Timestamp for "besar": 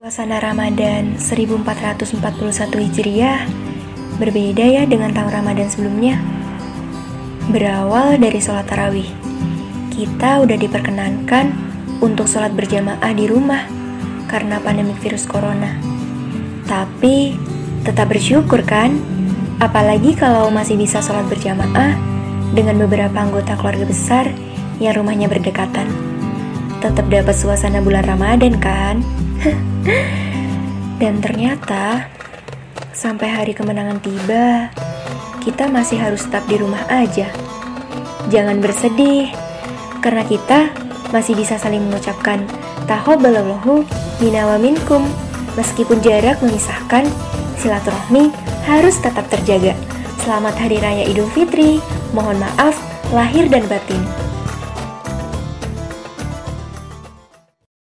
23.84-24.32